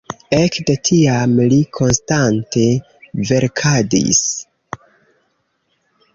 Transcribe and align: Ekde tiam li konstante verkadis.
Ekde 0.35 0.75
tiam 0.87 1.35
li 1.53 1.59
konstante 1.79 2.65
verkadis. 3.33 4.25